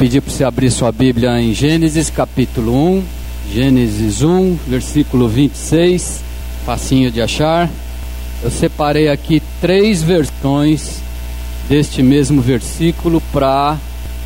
[0.00, 3.04] pedir para você abrir sua Bíblia em Gênesis capítulo 1,
[3.52, 6.22] Gênesis 1, versículo 26,
[6.64, 7.68] facinho de achar.
[8.42, 11.02] Eu separei aqui três versões
[11.68, 13.76] deste mesmo versículo para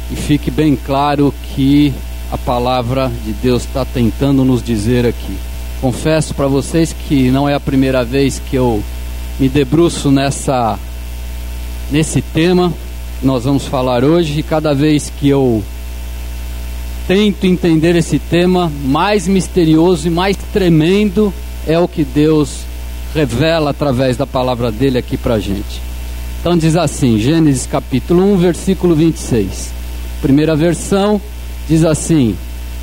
[0.09, 1.93] que fique bem claro que
[2.31, 5.37] a palavra de Deus está tentando nos dizer aqui.
[5.81, 8.81] Confesso para vocês que não é a primeira vez que eu
[9.41, 10.79] me debruço nessa
[11.91, 12.73] nesse tema
[13.25, 15.65] nós vamos falar hoje e cada vez que eu
[17.09, 21.33] tento entender esse tema, mais misterioso e mais tremendo
[21.67, 22.61] é o que Deus
[23.15, 25.81] revela através da palavra dele aqui para a gente.
[26.41, 29.73] Então diz assim, Gênesis capítulo 1, versículo 26.
[30.21, 31.19] Primeira versão
[31.67, 32.37] diz assim: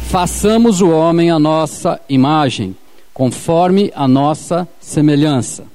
[0.10, 2.76] Façamos o homem a nossa imagem,
[3.14, 5.66] conforme a nossa semelhança.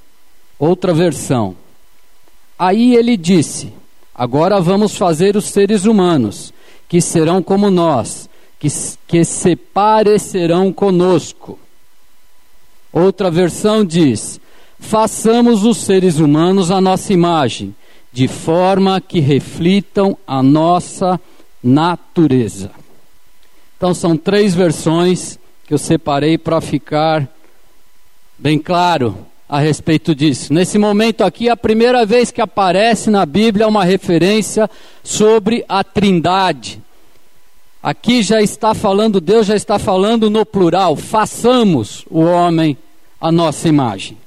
[0.59, 1.55] Outra versão.
[2.59, 3.73] Aí ele disse:
[4.19, 6.51] Agora vamos fazer os seres humanos,
[6.89, 8.69] que serão como nós, que,
[9.07, 11.59] que se parecerão conosco.
[12.91, 14.41] Outra versão diz:
[14.79, 17.75] Façamos os seres humanos a nossa imagem,
[18.11, 21.21] de forma que reflitam a nossa
[21.63, 22.71] natureza.
[23.77, 27.29] Então são três versões que eu separei para ficar
[28.39, 30.53] bem claro a respeito disso.
[30.53, 34.69] Nesse momento aqui, a primeira vez que aparece na Bíblia uma referência
[35.03, 36.83] sobre a Trindade.
[37.83, 42.77] Aqui já está falando, Deus já está falando no plural: façamos o homem
[43.21, 44.19] a nossa imagem.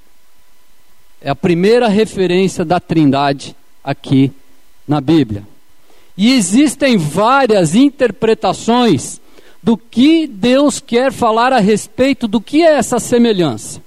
[1.21, 4.31] É a primeira referência da Trindade aqui
[4.87, 5.43] na Bíblia.
[6.15, 9.19] E existem várias interpretações
[9.61, 13.81] do que Deus quer falar a respeito do que é essa semelhança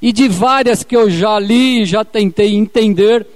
[0.00, 3.26] e de várias que eu já li e já tentei entender,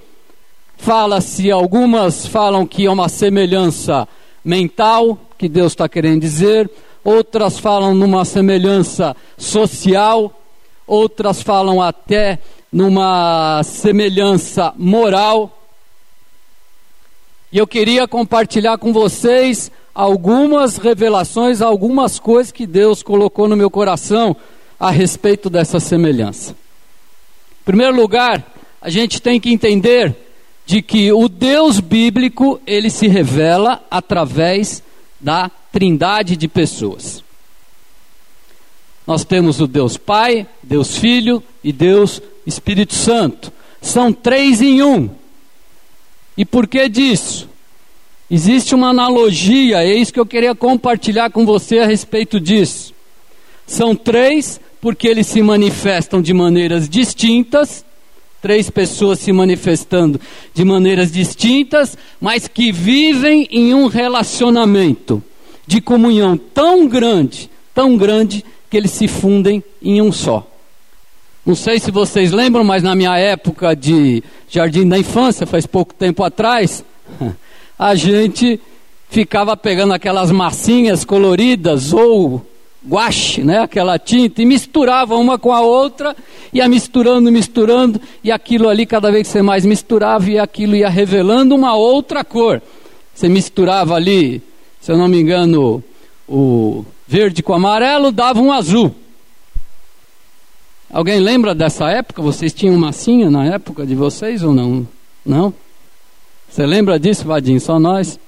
[0.77, 4.07] fala-se, algumas falam que é uma semelhança
[4.43, 6.69] mental, que Deus está querendo dizer,
[7.03, 10.31] outras falam numa semelhança social,
[10.85, 12.39] outras falam até
[12.71, 15.57] numa semelhança moral.
[17.51, 23.69] E eu queria compartilhar com vocês algumas revelações, algumas coisas que Deus colocou no meu
[23.69, 24.35] coração
[24.81, 26.53] a respeito dessa semelhança.
[27.61, 28.43] Em primeiro lugar,
[28.81, 30.15] a gente tem que entender
[30.65, 34.81] de que o Deus bíblico, ele se revela através
[35.19, 37.23] da trindade de pessoas.
[39.05, 43.53] Nós temos o Deus Pai, Deus Filho e Deus Espírito Santo.
[43.79, 45.11] São três em um.
[46.35, 47.47] E por que disso?
[48.31, 52.95] Existe uma analogia, é isso que eu queria compartilhar com você a respeito disso.
[53.67, 57.85] São três porque eles se manifestam de maneiras distintas,
[58.41, 60.19] três pessoas se manifestando
[60.53, 65.23] de maneiras distintas, mas que vivem em um relacionamento
[65.67, 70.47] de comunhão tão grande, tão grande, que eles se fundem em um só.
[71.45, 75.93] Não sei se vocês lembram, mas na minha época de jardim da infância, faz pouco
[75.93, 76.83] tempo atrás,
[77.77, 78.59] a gente
[79.09, 82.45] ficava pegando aquelas massinhas coloridas ou
[82.87, 86.15] guache, né, aquela tinta, e misturava uma com a outra,
[86.51, 90.89] ia misturando, misturando, e aquilo ali, cada vez que você mais misturava, e aquilo ia
[90.89, 92.61] revelando uma outra cor.
[93.13, 94.41] Você misturava ali,
[94.79, 95.83] se eu não me engano,
[96.27, 98.95] o verde com amarelo, dava um azul.
[100.91, 102.21] Alguém lembra dessa época?
[102.21, 104.85] Vocês tinham massinha na época de vocês ou não?
[105.25, 105.53] Não?
[106.49, 107.61] Você lembra disso, Vadinho?
[107.61, 108.19] Só nós?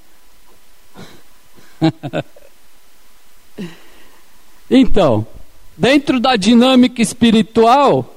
[4.76, 5.28] Então,
[5.78, 8.16] dentro da dinâmica espiritual,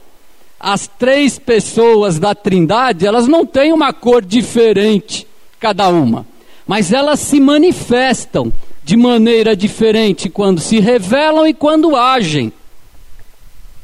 [0.58, 5.26] as três pessoas da Trindade, elas não têm uma cor diferente,
[5.60, 6.26] cada uma,
[6.66, 8.50] mas elas se manifestam
[8.82, 12.50] de maneira diferente quando se revelam e quando agem.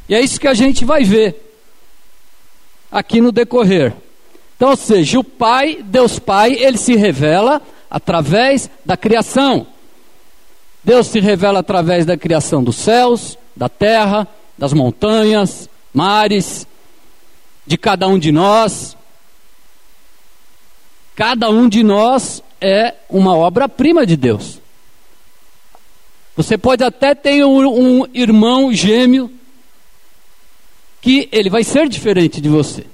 [0.09, 1.54] E é isso que a gente vai ver
[2.91, 3.92] aqui no decorrer.
[4.57, 7.60] Então, ou seja, o Pai, Deus Pai, ele se revela
[7.91, 9.66] através da criação.
[10.84, 14.26] Deus se revela através da criação dos céus, da terra,
[14.58, 16.66] das montanhas, mares,
[17.66, 18.96] de cada um de nós.
[21.14, 24.60] Cada um de nós é uma obra-prima de Deus.
[26.34, 29.30] Você pode até ter um, um, irmão gêmeo
[31.00, 32.86] que ele vai ser diferente de você.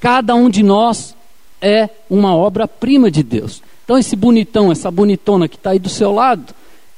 [0.00, 1.16] Cada um de nós
[1.60, 3.62] é uma obra-prima de Deus.
[3.84, 6.54] Então, esse bonitão, essa bonitona que está aí do seu lado,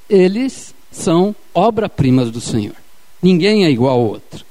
[0.09, 2.77] eles são obra-primas do Senhor.
[3.21, 4.45] Ninguém é igual ao outro.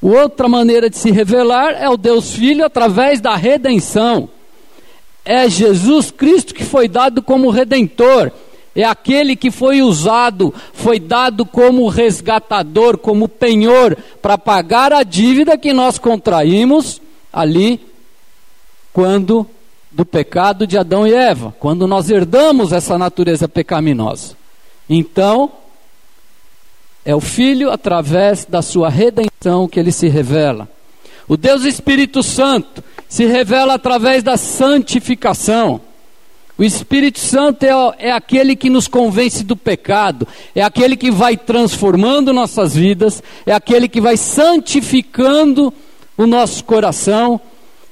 [0.00, 4.28] Outra maneira de se revelar é o Deus Filho através da redenção.
[5.22, 8.32] é Jesus Cristo que foi dado como redentor.
[8.74, 15.58] É aquele que foi usado, foi dado como resgatador, como penhor, para pagar a dívida
[15.58, 17.02] que nós contraímos
[17.32, 17.80] ali,
[18.92, 19.46] quando
[19.90, 24.36] do pecado de Adão e Eva, quando nós herdamos essa natureza pecaminosa.
[24.88, 25.50] Então,
[27.04, 30.68] é o Filho, através da sua redenção, que ele se revela.
[31.26, 35.80] O Deus Espírito Santo se revela através da santificação.
[36.58, 41.36] O Espírito Santo é, é, aquele que nos convence do pecado, é aquele que vai
[41.36, 45.72] transformando nossas vidas, é aquele que vai santificando
[46.18, 47.40] o nosso coração.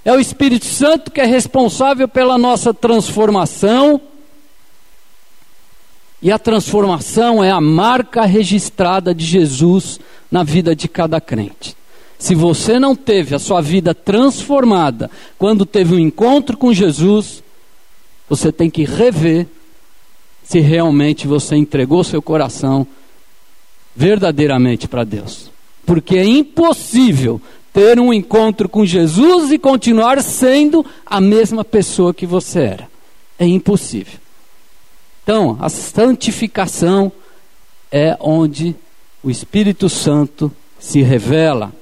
[0.05, 4.01] É o Espírito Santo que é responsável pela nossa transformação.
[6.21, 10.01] E a transformação é a marca registrada de Jesus
[10.31, 11.77] na vida de cada crente.
[12.19, 15.09] Se você não teve a sua vida transformada
[15.39, 17.43] quando teve um encontro com Jesus,
[18.29, 19.47] você tem que rever
[20.43, 22.87] se realmente você entregou seu coração
[23.95, 25.51] verdadeiramente para Deus.
[25.87, 27.41] Porque é impossível
[27.79, 32.91] ter um encontro com Jesus e continuar sendo a mesma pessoa que você era.
[33.39, 34.19] É impossível.
[35.23, 37.13] Então, a santificação
[37.93, 38.75] é onde
[39.23, 41.73] o Espírito Santo se revela,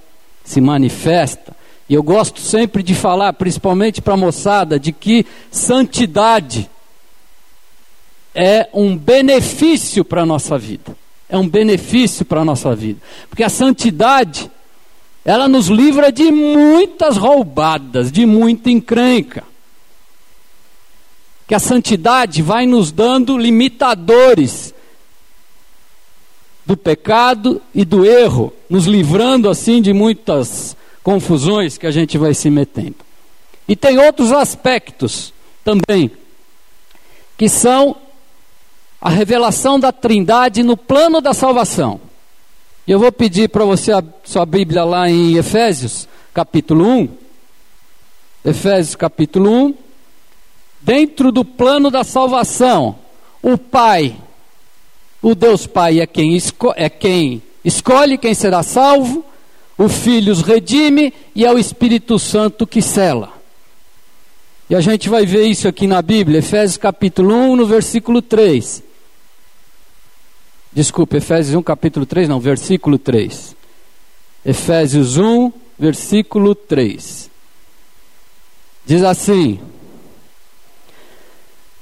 [0.45, 1.57] se manifesta.
[1.89, 6.69] E eu gosto sempre de falar, principalmente para a moçada, de que santidade
[8.35, 10.95] é um benefício para a nossa vida.
[11.27, 13.01] É um benefício para a nossa vida.
[13.31, 14.51] Porque a santidade,
[15.27, 19.43] ela nos livra de muitas roubadas, de muita encrenca.
[21.49, 24.73] Que a santidade vai nos dando limitadores
[26.65, 32.33] do pecado e do erro, nos livrando assim de muitas confusões que a gente vai
[32.33, 32.97] se metendo.
[33.67, 35.33] E tem outros aspectos
[35.65, 36.09] também,
[37.37, 37.97] que são
[39.01, 42.06] a revelação da Trindade no plano da salvação.
[42.87, 47.09] Eu vou pedir para você a sua Bíblia lá em Efésios, capítulo 1.
[48.45, 49.75] Efésios, capítulo 1.
[50.83, 52.95] Dentro do plano da salvação,
[53.43, 54.17] o Pai,
[55.21, 56.39] o Deus Pai é quem,
[56.77, 59.25] é quem escolhe quem será salvo
[59.77, 63.33] o Filho os redime e é o Espírito Santo que cela.
[64.71, 68.86] E a gente vai ver isso aqui na Bíblia, Efésios capítulo 1, no versículo 3.
[70.77, 73.57] Desculpe, Efésios 1, capítulo 3, não, versículo 3.
[74.45, 77.31] Efésios 1, versículo 3.
[78.85, 79.59] Diz assim: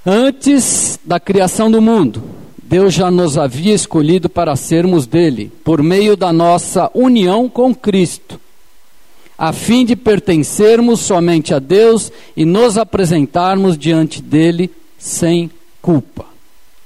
[0.07, 2.23] Antes da criação do mundo,
[2.63, 8.41] Deus já nos havia escolhido para sermos dele, por meio da nossa união com Cristo,
[9.37, 15.51] a fim de pertencermos somente a Deus e nos apresentarmos diante dele sem
[15.83, 16.27] culpa.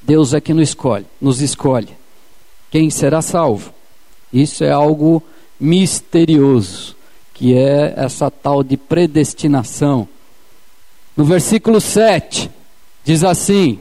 [0.01, 1.98] Deus é que nos escolhe, nos escolhe.
[2.71, 3.73] Quem será salvo?
[4.33, 5.23] Isso é algo
[5.59, 6.95] misterioso,
[7.33, 10.07] que é essa tal de predestinação.
[11.17, 12.51] No versículo 7,
[13.05, 13.79] diz assim: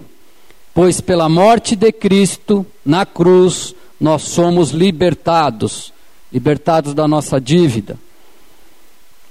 [0.73, 5.93] pois pela morte de Cristo na cruz nós somos libertados
[6.31, 7.97] libertados da nossa dívida.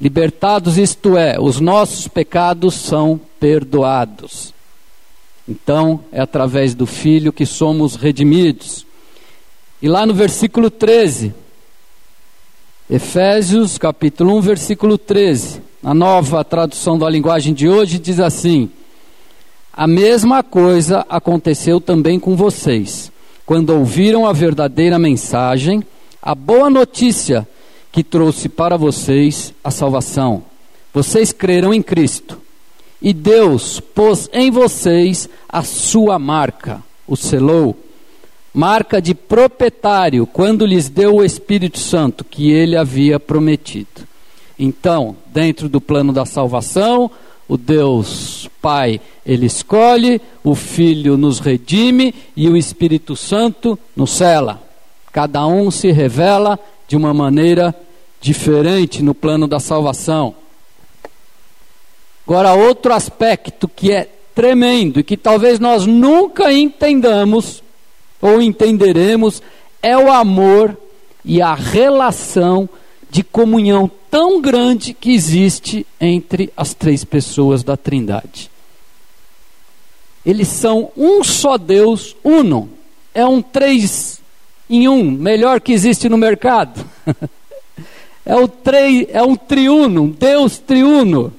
[0.01, 4.53] Libertados, isto é, os nossos pecados são perdoados.
[5.49, 8.85] Então, é através do Filho que somos redimidos.
[9.87, 11.33] E lá no versículo 13,
[12.91, 18.69] Efésios capítulo 1, versículo 13, a nova tradução da linguagem de hoje diz assim:
[19.73, 23.13] a mesma coisa aconteceu também com vocês,
[23.47, 25.85] quando ouviram a verdadeira mensagem,
[26.21, 27.47] a boa notícia
[27.93, 30.43] que trouxe para vocês a salvação.
[30.93, 32.41] Vocês creram em Cristo.
[33.01, 37.86] E Deus pôs em vocês a sua marca, o selou,
[38.57, 44.09] marca de proprietário, quando lhes deu o Espírito Santo que ele havia prometido.
[44.59, 47.11] Então, dentro do plano da salvação,
[47.47, 54.63] o Deus Pai, ele escolhe, o Filho nos redime e o Espírito Santo nos cela.
[55.13, 56.59] Cada um se revela
[56.89, 57.75] de uma maneira
[58.23, 60.35] diferente no plano da salvação.
[62.27, 67.63] Agora, outro aspecto que é tremendo e que talvez nós nunca entendamos
[68.27, 69.41] ou entenderemos
[69.81, 70.77] é o amor
[71.25, 72.69] e a relação
[73.09, 78.51] de comunhão tão grande que existe entre as três pessoas da Trindade.
[80.25, 82.69] Eles são um só Deus, uno.
[83.15, 84.21] É um três
[84.69, 86.85] em um, melhor que existe no mercado.
[88.27, 91.33] é, o três, é um triuno, Deus triuno.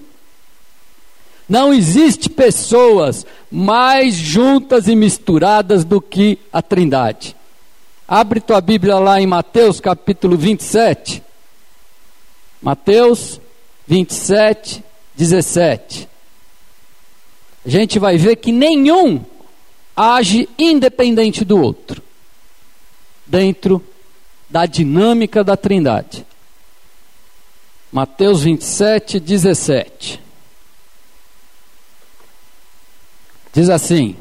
[1.47, 7.35] Não existe pessoas mais juntas e misturadas do que a Trindade.
[8.07, 11.23] Abre tua Bíblia lá em Mateus capítulo 27.
[12.61, 13.39] Mateus
[13.87, 14.83] 27,
[15.15, 16.09] 17.
[17.65, 19.23] A gente vai ver que nenhum
[19.95, 22.01] age independente do outro,
[23.25, 23.83] dentro
[24.49, 26.25] da dinâmica da Trindade.
[27.91, 30.26] Mateus 27, 17.
[33.57, 34.15] Diz assim: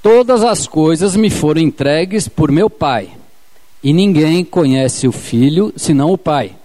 [0.00, 3.10] Todas as coisas me foram entregues por meu Pai,
[3.84, 6.56] e ninguém conhece o Filho senão o Pai.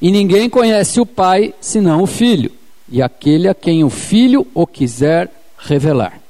[0.00, 2.52] E ninguém conhece o Pai senão o Filho,
[2.88, 6.20] e aquele a quem o Filho o quiser revelar.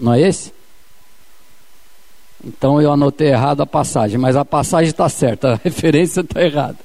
[0.00, 0.52] Não é esse?
[2.44, 6.78] Então eu anotei errado a passagem, mas a passagem está certa, a referência está errada.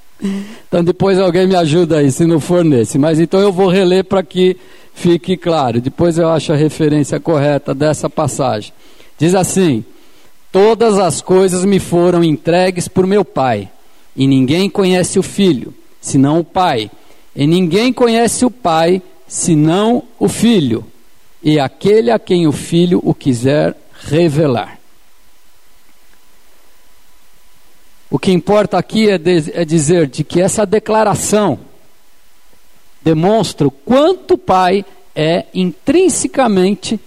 [0.68, 2.98] Então depois alguém me ajuda aí, se não for nesse.
[2.98, 4.58] Mas então eu vou reler para que
[4.94, 5.80] fique claro.
[5.80, 8.74] Depois eu acho a referência correta dessa passagem.
[9.18, 9.84] Diz assim:
[10.52, 13.70] Todas as coisas me foram entregues por meu Pai,
[14.16, 16.90] e ninguém conhece o Filho, senão o Pai.
[17.36, 20.86] E ninguém conhece o Pai, senão o Filho,
[21.44, 24.79] e aquele a quem o Filho o quiser revelar.
[28.12, 31.60] O que importa aqui é, de, é dizer de que essa declaração
[33.02, 34.84] demonstra o quanto o pai
[35.16, 37.00] é intrinsecamente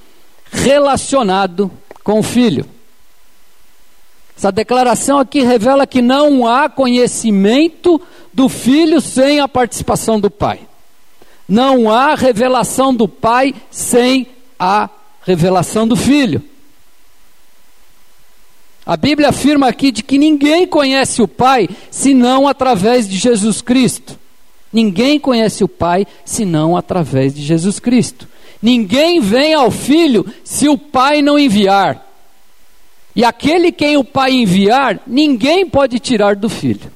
[0.51, 1.71] relacionado
[2.05, 2.65] com o filho.
[4.37, 8.01] Essa declaração aqui revela que não há conhecimento
[8.33, 10.61] do filho sem a participação do pai.
[11.49, 14.27] Não há revelação do pai sem
[14.59, 14.89] a
[15.23, 16.43] revelação do filho.
[18.85, 24.19] A Bíblia afirma aqui de que ninguém conhece o Pai senão através de Jesus Cristo.
[24.73, 28.27] Ninguém conhece o Pai senão através de Jesus Cristo.
[28.61, 32.09] Ninguém vem ao Filho se o Pai não enviar.
[33.15, 36.91] E aquele quem o Pai enviar, ninguém pode tirar do Filho.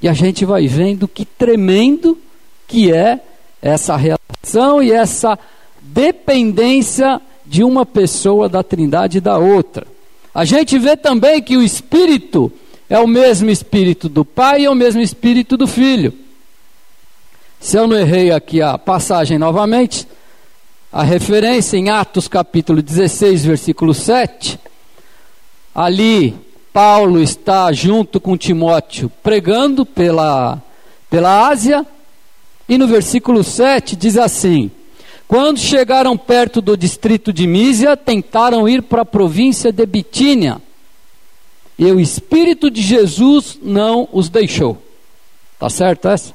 [0.00, 2.18] E a gente vai vendo que tremendo
[2.68, 3.20] que é
[3.62, 5.38] essa relação e essa
[5.80, 9.86] dependência de uma pessoa da Trindade e da outra.
[10.34, 12.52] A gente vê também que o Espírito
[12.88, 16.12] é o mesmo espírito do Pai e é o mesmo espírito do Filho.
[17.58, 20.06] Se eu não errei aqui a passagem novamente,
[20.92, 24.58] a referência em Atos capítulo 16, versículo 7,
[25.74, 26.34] ali
[26.72, 30.62] Paulo está junto com Timóteo pregando pela,
[31.10, 31.84] pela Ásia,
[32.68, 34.70] e no versículo 7 diz assim:
[35.28, 40.62] Quando chegaram perto do distrito de Mísia, tentaram ir para a província de Bitínia
[41.78, 44.80] e o Espírito de Jesus não os deixou.
[45.58, 46.34] Tá certo essa?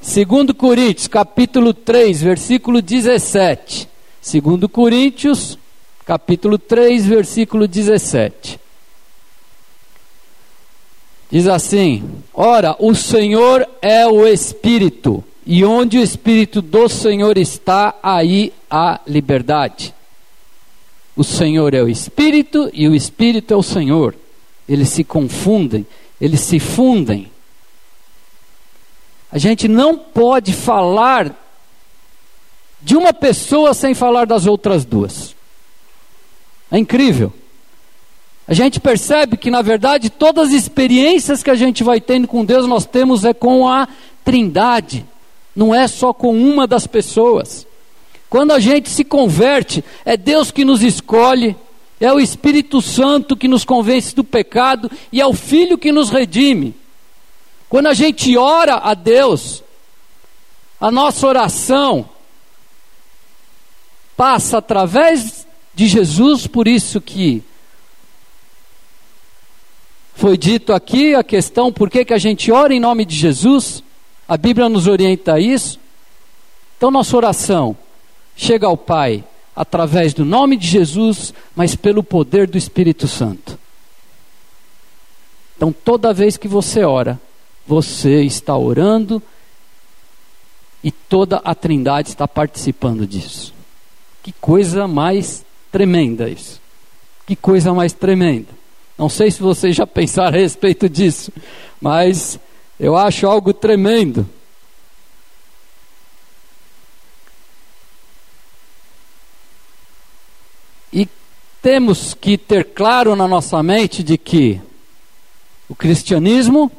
[0.00, 3.88] Segundo Coríntios, capítulo 3, versículo 17.
[4.20, 5.58] Segundo Coríntios,
[6.04, 8.60] capítulo 3, versículo 17.
[11.30, 12.02] Diz assim:
[12.32, 19.00] Ora, o Senhor é o Espírito, e onde o Espírito do Senhor está, aí há
[19.06, 19.94] liberdade.
[21.16, 24.16] O Senhor é o Espírito e o Espírito é o Senhor.
[24.68, 25.86] Eles se confundem,
[26.20, 27.30] eles se fundem.
[29.30, 31.34] A gente não pode falar
[32.80, 35.34] de uma pessoa sem falar das outras duas.
[36.70, 37.32] É incrível.
[38.46, 42.44] A gente percebe que, na verdade, todas as experiências que a gente vai tendo com
[42.44, 43.88] Deus, nós temos é com a
[44.22, 45.04] Trindade,
[45.56, 47.66] não é só com uma das pessoas.
[48.28, 51.56] Quando a gente se converte, é Deus que nos escolhe,
[52.00, 56.10] é o Espírito Santo que nos convence do pecado e é o Filho que nos
[56.10, 56.74] redime.
[57.68, 59.62] Quando a gente ora a Deus,
[60.80, 62.08] a nossa oração
[64.16, 67.42] passa através de Jesus, por isso que
[70.14, 73.82] foi dito aqui a questão por que, que a gente ora em nome de Jesus,
[74.28, 75.78] a Bíblia nos orienta a isso.
[76.76, 77.76] Então, nossa oração
[78.36, 83.58] chega ao Pai através do nome de Jesus, mas pelo poder do Espírito Santo.
[85.56, 87.20] Então, toda vez que você ora,
[87.66, 89.22] você está orando
[90.82, 93.54] e toda a Trindade está participando disso.
[94.22, 96.60] Que coisa mais tremenda isso.
[97.26, 98.63] Que coisa mais tremenda.
[98.96, 101.32] Não sei se vocês já pensaram a respeito disso,
[101.80, 102.38] mas
[102.78, 104.28] eu acho algo tremendo.
[111.64, 114.60] temos que ter claro na nossa mente de que
[115.66, 116.70] o cristianismo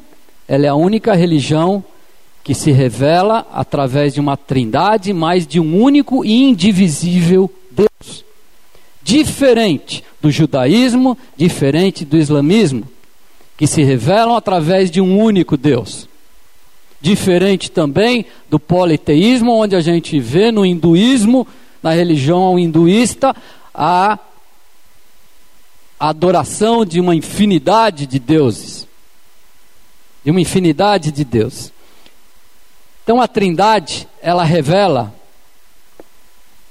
[0.46, 1.82] é a única religião
[2.44, 8.25] que se revela através de uma trindade, mas de um único e indivisível Deus.
[9.06, 12.82] Diferente do judaísmo, diferente do islamismo,
[13.56, 16.08] que se revelam através de um único Deus.
[17.00, 21.46] Diferente também do politeísmo, onde a gente vê no hinduísmo,
[21.80, 23.32] na religião hinduísta,
[23.72, 24.18] a
[26.00, 28.88] adoração de uma infinidade de deuses.
[30.24, 31.72] De uma infinidade de deuses.
[33.04, 35.14] Então a Trindade, ela revela.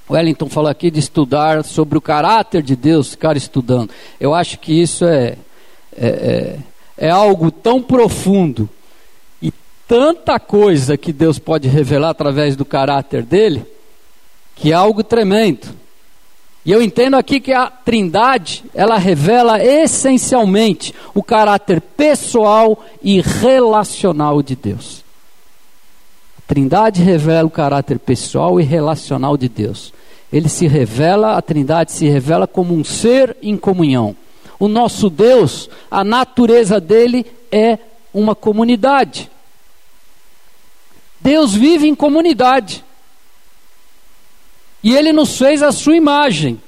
[0.08, 3.90] Wellington falou aqui de estudar sobre o caráter de Deus, ficar estudando.
[4.20, 5.36] Eu acho que isso é,
[5.96, 6.58] é, é,
[7.08, 8.68] é algo tão profundo
[9.42, 9.52] e
[9.88, 13.64] tanta coisa que Deus pode revelar através do caráter dele,
[14.54, 15.66] que é algo tremendo.
[16.64, 24.42] E eu entendo aqui que a Trindade, ela revela essencialmente o caráter pessoal e relacional
[24.42, 25.05] de Deus.
[26.46, 29.92] Trindade revela o caráter pessoal e relacional de Deus.
[30.32, 34.16] Ele se revela, a Trindade se revela como um ser em comunhão.
[34.58, 37.78] O nosso Deus, a natureza dele é
[38.14, 39.30] uma comunidade.
[41.20, 42.84] Deus vive em comunidade.
[44.82, 46.60] E Ele nos fez a sua imagem,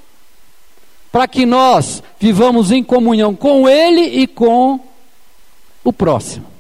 [1.13, 4.81] para que nós vivamos em comunhão com Ele e com
[5.85, 6.58] o próximo.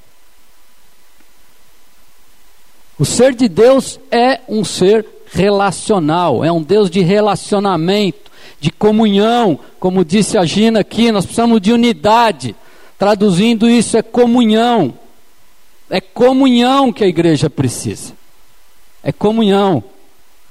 [2.99, 8.28] O ser de Deus é um ser relacional, é um Deus de relacionamento,
[8.61, 12.57] de comunhão, como disse a Gina aqui, nós precisamos de unidade.
[12.99, 14.95] Traduzindo isso, é comunhão.
[15.88, 18.12] É comunhão que a igreja precisa.
[19.02, 19.85] É comunhão.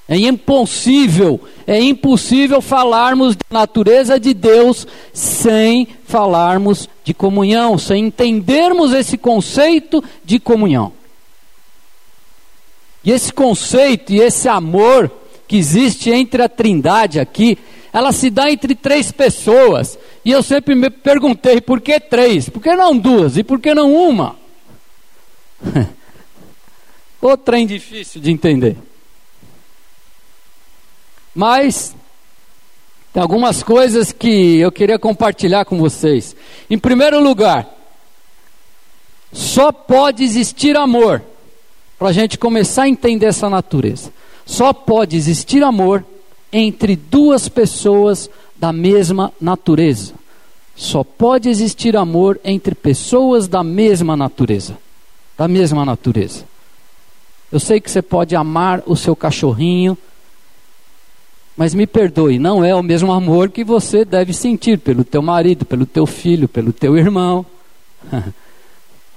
[0.10, 8.94] É impossível, é impossível falarmos da natureza de Deus sem falarmos de comunhão, sem entendermos
[8.94, 10.94] esse conceito de comunhão.
[13.08, 15.10] E esse conceito e esse amor
[15.48, 17.58] que existe entre a Trindade aqui,
[17.94, 19.98] ela se dá entre três pessoas.
[20.26, 22.50] E eu sempre me perguntei por que três?
[22.50, 23.38] Por que não duas?
[23.38, 24.36] E por que não uma?
[27.22, 28.76] Outro trem difícil de entender.
[31.34, 31.96] Mas
[33.14, 36.36] tem algumas coisas que eu queria compartilhar com vocês.
[36.70, 37.74] Em primeiro lugar,
[39.32, 41.24] só pode existir amor,
[41.98, 44.12] para a gente começar a entender essa natureza.
[44.46, 46.06] Só pode existir amor
[46.52, 50.14] entre duas pessoas da mesma natureza.
[50.76, 54.78] Só pode existir amor entre pessoas da mesma natureza.
[55.38, 56.46] Da mesma natureza.
[57.52, 59.98] Eu sei que você pode amar o seu cachorrinho,
[61.56, 65.66] mas me perdoe, não é o mesmo amor que você deve sentir pelo teu marido,
[65.66, 67.44] pelo teu filho, pelo teu irmão.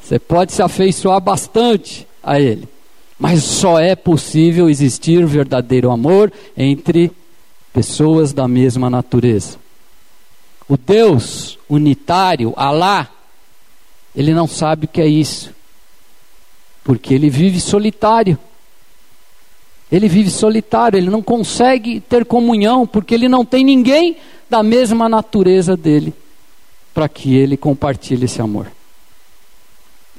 [0.02, 2.68] Você pode se afeiçoar bastante a ele,
[3.18, 7.12] mas só é possível existir verdadeiro amor entre
[7.72, 9.58] pessoas da mesma natureza.
[10.68, 13.08] O Deus unitário, Alá,
[14.14, 15.52] ele não sabe o que é isso,
[16.84, 18.38] porque ele vive solitário.
[19.90, 24.16] Ele vive solitário, ele não consegue ter comunhão, porque ele não tem ninguém
[24.48, 26.14] da mesma natureza dele
[26.94, 28.70] para que ele compartilhe esse amor.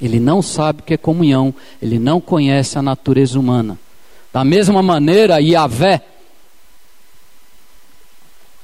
[0.02, 3.78] Ele não sabe o que é comunhão, ele não conhece a natureza humana.
[4.32, 6.02] Da mesma maneira, Yahvé,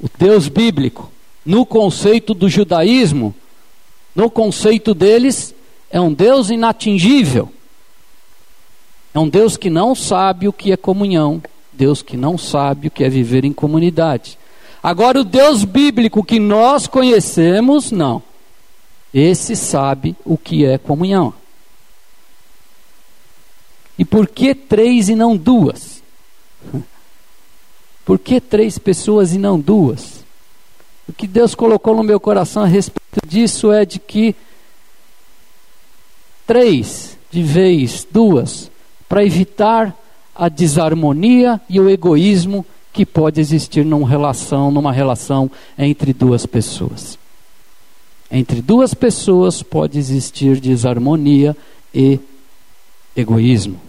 [0.00, 1.10] o Deus bíblico,
[1.46, 3.34] no conceito do judaísmo,
[4.16, 5.54] no conceito deles,
[5.90, 7.52] é um Deus inatingível.
[9.14, 11.40] É um Deus que não sabe o que é comunhão,
[11.72, 14.36] Deus que não sabe o que é viver em comunidade.
[14.82, 18.22] Agora, o Deus bíblico que nós conhecemos, não.
[19.12, 21.32] Esse sabe o que é comunhão.
[23.98, 26.02] E por que três e não duas?
[28.04, 30.24] Por que três pessoas e não duas?
[31.06, 34.34] O que Deus colocou no meu coração a respeito disso é de que
[36.46, 38.70] três de vez, duas,
[39.08, 39.94] para evitar
[40.34, 47.18] a desarmonia e o egoísmo que pode existir numa relação, numa relação entre duas pessoas.
[48.30, 51.56] Entre duas pessoas pode existir desarmonia
[51.94, 52.20] e
[53.16, 53.80] egoísmo.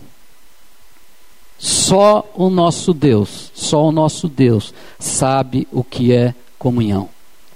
[1.57, 7.09] Só o nosso Deus, só o nosso Deus sabe o que é comunhão.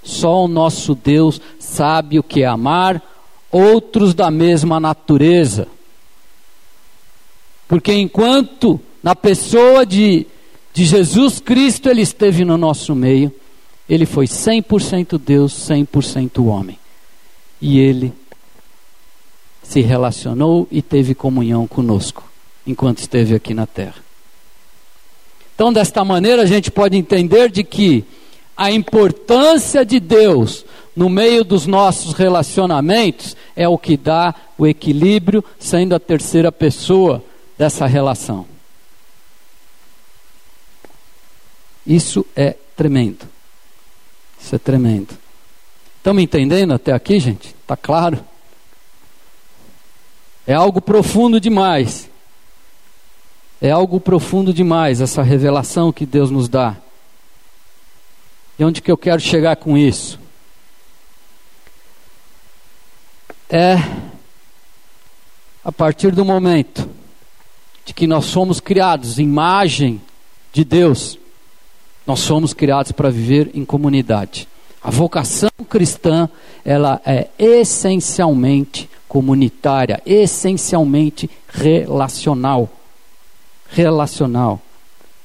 [0.03, 3.01] Só o nosso Deus sabe o que é amar
[3.49, 5.67] outros da mesma natureza.
[7.65, 10.27] Porque enquanto na pessoa de,
[10.73, 13.33] de Jesus Cristo ele esteve no nosso meio,
[13.87, 16.79] Ele foi 100% Deus, 100% homem.
[17.61, 18.13] E ele
[19.61, 22.29] se relacionou e teve comunhão conosco
[22.65, 23.95] enquanto esteve aqui na terra.
[25.55, 28.03] Então, desta maneira, a gente pode entender de que
[28.55, 30.65] a importância de Deus
[30.95, 37.23] no meio dos nossos relacionamentos é o que dá o equilíbrio, sendo a terceira pessoa
[37.57, 38.45] dessa relação.
[41.85, 43.32] Isso é tremendo.
[44.43, 45.17] Isso é tremendo.
[45.97, 47.55] Estão me entendendo até aqui, gente?
[47.61, 48.23] Está claro?
[50.45, 52.09] É algo profundo demais.
[53.61, 56.75] É algo profundo demais essa revelação que Deus nos dá.
[58.59, 60.19] E onde que eu quero chegar com isso?
[63.49, 63.75] É
[65.63, 66.89] a partir do momento
[67.85, 70.01] de que nós somos criados em imagem
[70.51, 71.17] de Deus,
[72.05, 74.47] nós somos criados para viver em comunidade.
[74.83, 76.29] A vocação cristã,
[76.65, 82.69] ela é essencialmente comunitária, essencialmente relacional.
[83.69, 84.61] Relacional.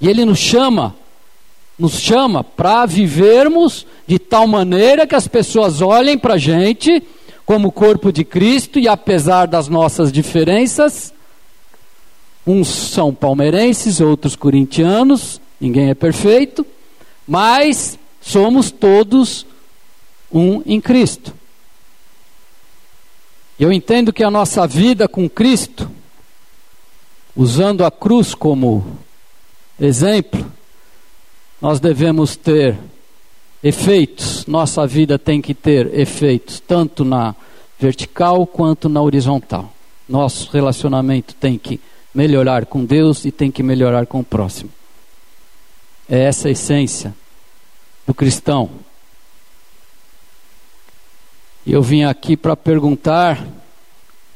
[0.01, 0.95] E ele nos chama,
[1.77, 7.03] nos chama para vivermos de tal maneira que as pessoas olhem para a gente
[7.45, 11.13] como corpo de Cristo e apesar das nossas diferenças,
[12.47, 16.67] uns são palmeirenses, outros corintianos, ninguém é perfeito,
[17.27, 19.47] mas somos todos
[20.33, 21.35] um em Cristo.
[23.59, 25.91] Eu entendo que a nossa vida com Cristo,
[27.35, 28.99] usando a cruz como
[29.81, 30.47] exemplo,
[31.61, 32.79] nós devemos ter
[33.63, 34.47] efeitos.
[34.47, 37.35] Nossa vida tem que ter efeitos, tanto na
[37.79, 39.73] vertical quanto na horizontal.
[40.09, 41.81] Nosso relacionamento tem que
[42.15, 44.71] melhorar com Deus e tem que melhorar com o próximo.
[46.09, 47.15] É essa a essência
[48.07, 48.71] do cristão.
[51.67, 53.47] E eu vim aqui para perguntar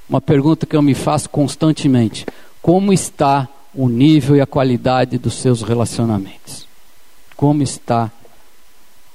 [0.06, 2.26] uma pergunta que eu me faço constantemente:
[2.60, 6.68] como está o nível e a qualidade dos seus relacionamentos?
[7.34, 8.10] Como está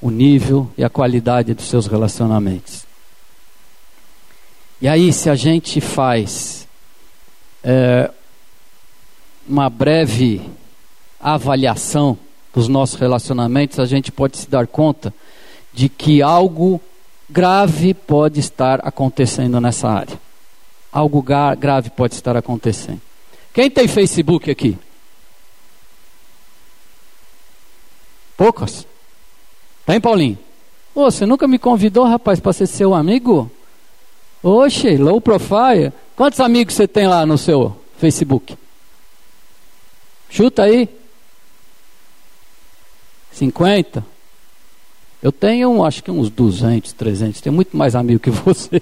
[0.02, 2.88] o nível e a qualidade dos seus relacionamentos?
[4.82, 6.68] E aí, se a gente faz
[7.64, 8.12] é,
[9.48, 10.42] uma breve
[11.20, 12.18] avaliação
[12.58, 15.14] dos nossos relacionamentos, a gente pode se dar conta
[15.72, 16.82] de que algo
[17.30, 20.20] grave pode estar acontecendo nessa área.
[20.92, 23.00] Algo grave pode estar acontecendo.
[23.54, 24.76] Quem tem Facebook aqui?
[28.36, 28.88] Poucas.
[29.86, 30.40] Tem, Paulinho?
[30.96, 33.52] Ô, você nunca me convidou, rapaz, para ser seu amigo?
[34.42, 35.94] Oxe, low profile.
[36.16, 38.58] Quantos amigos você tem lá no seu Facebook?
[40.28, 40.90] Chuta aí.
[43.38, 44.06] 50?
[45.22, 47.42] Eu tenho, acho que uns 200, 300.
[47.42, 48.82] Tenho muito mais amigo que você.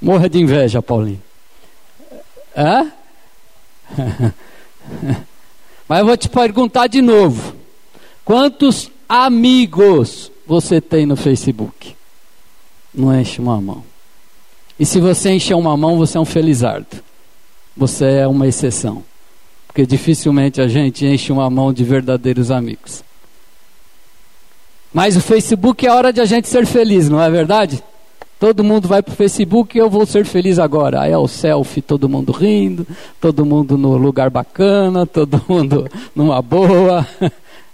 [0.00, 1.22] Morra de inveja, Paulinho.
[2.54, 2.86] É?
[5.88, 7.54] Mas eu vou te perguntar de novo.
[8.24, 11.96] Quantos amigos você tem no Facebook?
[12.94, 13.84] Não enche uma mão.
[14.78, 17.02] E se você encher uma mão, você é um felizardo.
[17.76, 19.04] Você é uma exceção.
[19.70, 23.04] Porque dificilmente a gente enche uma mão de verdadeiros amigos.
[24.92, 27.80] Mas o Facebook é hora de a gente ser feliz, não é verdade?
[28.40, 31.02] Todo mundo vai para o Facebook e eu vou ser feliz agora.
[31.02, 32.84] Aí é o selfie, todo mundo rindo,
[33.20, 37.06] todo mundo no lugar bacana, todo mundo numa boa.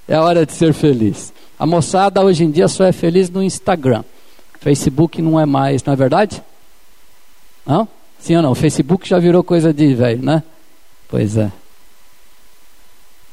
[0.09, 1.33] É hora de ser feliz.
[1.59, 4.05] A moçada hoje em dia só é feliz no Instagram.
[4.61, 6.41] Facebook não é mais, não é verdade?
[7.67, 7.89] Não?
[8.21, 8.53] Sim ou não?
[8.53, 10.45] O Facebook já virou coisa de velho, né?
[11.09, 11.51] Pois é.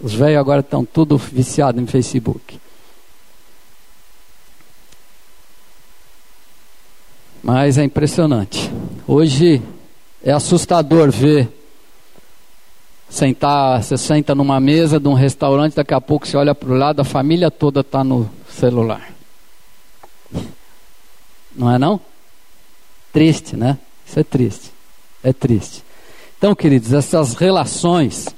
[0.04, 2.60] Os velhos agora estão tudo viciados em Facebook.
[7.42, 8.70] Mas é impressionante.
[9.08, 9.62] Hoje
[10.22, 11.50] é assustador ver
[13.10, 16.76] sentar, você senta numa mesa de um restaurante, daqui a pouco você olha para o
[16.76, 19.10] lado, a família toda está no celular.
[21.56, 22.02] Não é não?
[23.14, 23.78] Triste, né?
[24.06, 24.72] Isso é triste.
[25.24, 25.82] É triste.
[26.38, 28.36] Então, queridos, essas relações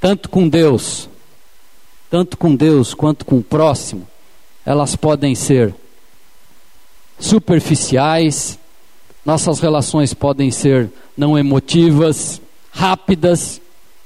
[0.00, 1.08] tanto com Deus,
[2.10, 4.06] tanto com Deus quanto com o próximo,
[4.64, 5.74] elas podem ser
[7.18, 8.58] superficiais,
[9.24, 13.60] nossas relações podem ser não emotivas, rápidas,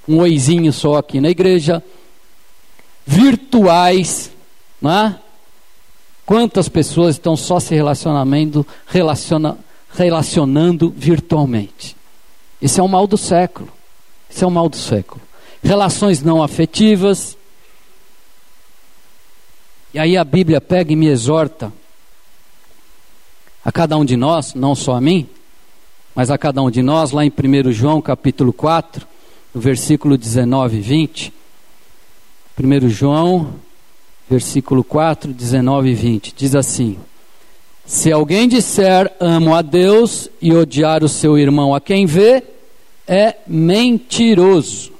[0.09, 1.83] um oizinho só aqui na igreja,
[3.07, 4.31] virtuais,
[4.81, 5.19] né?
[6.25, 9.59] Quantas pessoas estão só se relacionando, relaciona,
[9.93, 11.97] relacionando virtualmente?
[12.61, 13.69] Esse é o mal do século.
[14.31, 15.21] Esse é o mal do século
[15.63, 17.37] relações não afetivas,
[19.95, 21.71] E aí a Bíblia pega e me exorta
[23.63, 25.29] a cada um de nós, não só a mim,
[26.15, 29.07] mas a cada um de nós, lá em 1 João capítulo 4,
[29.55, 31.35] no versículo 19 e 20.
[32.59, 33.55] 1 João,
[34.29, 36.99] versículo 4, 19 e 20, diz assim:
[37.85, 42.43] Se alguém disser amo a Deus e odiar o seu irmão a quem vê,
[43.07, 44.93] é mentiroso.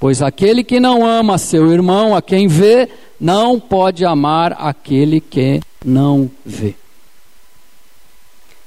[0.00, 2.88] Pois aquele que não ama seu irmão a quem vê,
[3.20, 6.74] não pode amar aquele que não vê.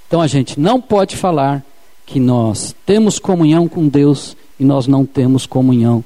[0.08, 1.64] Então a gente não pode falar
[2.06, 6.04] que nós temos comunhão com Deus e nós não temos comunhão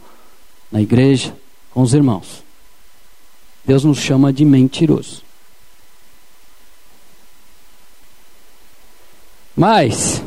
[0.72, 1.36] na igreja
[1.72, 2.44] com os irmãos.
[3.66, 5.24] Deus nos chama de mentiroso.
[9.56, 10.22] Mas,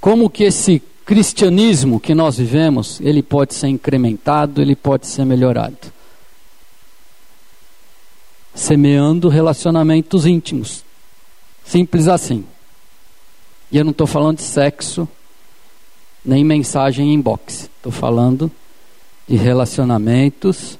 [0.00, 5.92] como que esse cristianismo que nós vivemos, ele pode ser incrementado, ele pode ser melhorado?
[8.54, 10.84] Semeando relacionamentos íntimos.
[11.64, 12.44] Simples assim.
[13.70, 15.08] E eu não estou falando de sexo,
[16.24, 17.70] nem mensagem inbox.
[17.76, 18.50] Estou falando
[19.26, 20.78] de relacionamentos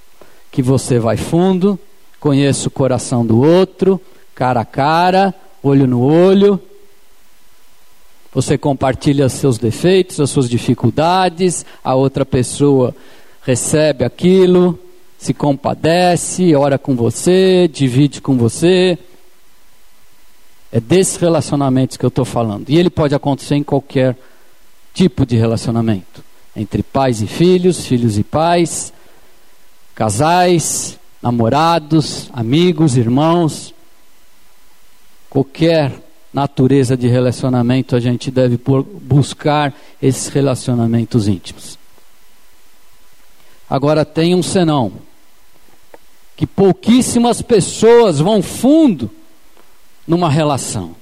[0.51, 1.79] que você vai fundo,
[2.21, 4.01] conhece o coração do outro,
[4.35, 6.61] cara a cara, olho no olho.
[8.35, 12.95] Você compartilha seus defeitos, as suas dificuldades, a outra pessoa
[13.43, 14.77] recebe aquilo,
[15.17, 18.99] se compadece, ora com você, divide com você.
[20.73, 22.69] É desses relacionamentos que eu estou falando.
[22.69, 24.17] E ele pode acontecer em qualquer
[24.93, 26.25] tipo de relacionamento
[26.57, 28.93] entre pais e filhos, filhos e pais,
[29.95, 33.73] casais, namorados, amigos, irmãos.
[35.31, 36.04] Qualquer
[36.35, 38.61] natureza de relacionamento a gente deve
[39.01, 41.79] buscar esses relacionamentos íntimos.
[43.71, 44.93] Agora tem um senão
[46.37, 49.09] que pouquíssimas pessoas vão fundo
[50.07, 50.97] numa relação.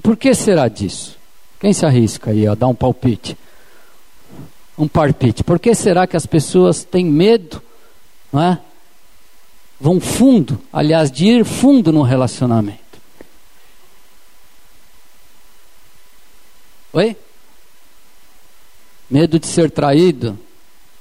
[0.00, 1.16] Por que será disso?
[1.58, 3.36] Quem se arrisca aí a dar um palpite?
[4.78, 5.42] Um palpite.
[5.42, 7.60] Por que será que as pessoas têm medo,
[8.32, 8.58] não é?
[9.80, 12.85] Vão fundo, aliás, de ir fundo no relacionamento.
[16.96, 17.14] Oi?
[19.10, 20.38] Medo de ser traído?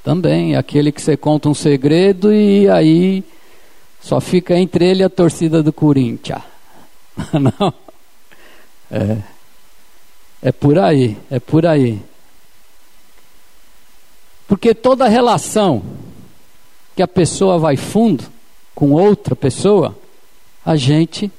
[0.04, 3.24] Também, aquele que você conta um segredo e aí
[4.02, 6.42] só fica entre ele e a torcida do Corinthians.
[7.32, 7.74] Não.
[8.92, 9.18] É,
[10.42, 12.02] é por aí, é por aí.
[14.50, 15.82] Porque toda relação
[16.94, 18.26] que a pessoa vai fundo
[18.76, 19.98] com outra pessoa,
[20.66, 21.32] a gente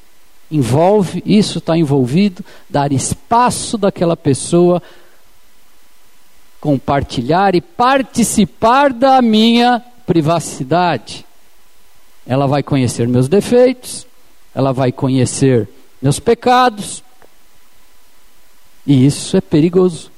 [0.50, 4.82] envolve, isso está envolvido, dar espaço daquela pessoa
[6.60, 11.24] compartilhar e participar da minha privacidade.
[12.26, 14.06] Ela vai conhecer meus defeitos,
[14.54, 15.68] ela vai conhecer
[16.02, 17.04] meus pecados.
[18.84, 20.10] E isso é perigoso.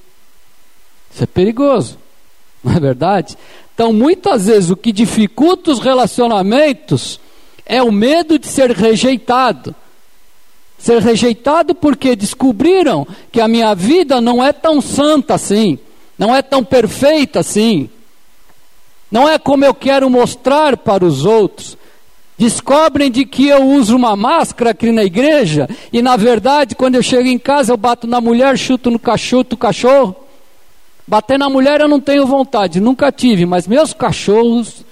[1.12, 1.98] Isso é perigoso,
[2.64, 3.36] não é verdade?
[3.74, 7.20] Então, muitas vezes, o que dificulta os relacionamentos
[7.64, 9.74] é o medo de ser rejeitado.
[10.78, 15.76] Ser rejeitado porque descobriram que a minha vida não é tão santa assim,
[16.16, 17.90] não é tão perfeita assim,
[19.10, 21.76] não é como eu quero mostrar para os outros.
[22.38, 27.02] Descobrem de que eu uso uma máscara aqui na igreja e na verdade quando eu
[27.02, 30.14] chego em casa eu bato na mulher, chuto no cachorro, o cachorro.
[31.04, 34.84] Bater na mulher eu não tenho vontade, nunca tive, mas meus cachorros,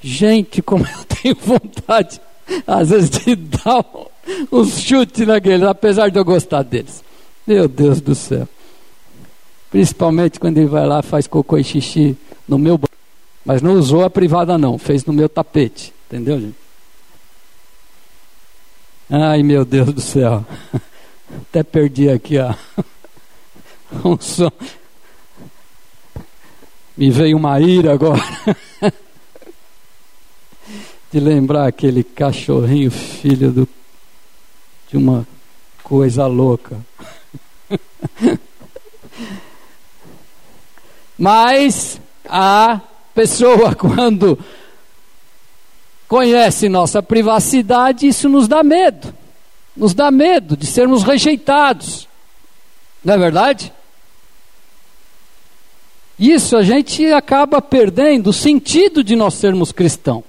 [0.00, 2.20] gente, como eu tenho vontade
[2.66, 3.84] às vezes de dar
[4.50, 7.02] uns chutes naqueles, apesar de eu gostar deles.
[7.46, 8.48] Meu Deus do céu.
[9.70, 12.78] Principalmente quando ele vai lá faz cocô e xixi no meu
[13.44, 16.62] mas não usou a privada não, fez no meu tapete, entendeu, gente?
[19.10, 20.44] Ai, meu Deus do céu.
[21.50, 22.36] Até perdi aqui
[24.04, 24.50] um som.
[26.96, 28.22] Me veio uma ira agora.
[31.12, 33.68] De lembrar aquele cachorrinho filho do,
[34.88, 35.26] de uma
[35.82, 36.80] coisa louca.
[41.18, 42.80] Mas a
[43.14, 44.38] pessoa, quando
[46.08, 49.14] conhece nossa privacidade, isso nos dá medo.
[49.76, 52.08] Nos dá medo de sermos rejeitados.
[53.04, 53.72] Não é verdade?
[56.18, 60.22] Isso a gente acaba perdendo o sentido de nós sermos cristão,